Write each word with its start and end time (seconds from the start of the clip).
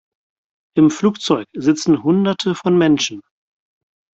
Im 0.75 0.89
Flugzeug 0.89 1.45
sitzen 1.53 2.01
hunderte 2.01 2.55
von 2.55 2.75
Menschen. 2.75 3.21